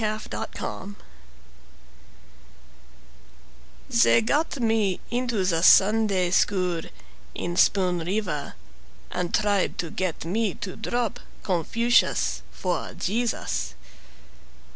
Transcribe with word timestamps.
Yee 0.01 0.17
Bow 0.31 0.95
They 3.87 4.19
got 4.21 4.59
me 4.59 4.99
into 5.11 5.45
the 5.45 5.61
Sunday 5.61 6.31
school 6.31 6.81
In 7.35 7.55
Spoon 7.55 7.99
River 7.99 8.55
And 9.11 9.31
tried 9.31 9.77
to 9.77 9.91
get 9.91 10.25
me 10.25 10.55
to 10.55 10.75
drop 10.75 11.19
Confucius 11.43 12.41
for 12.49 12.93
Jesus. 12.95 13.75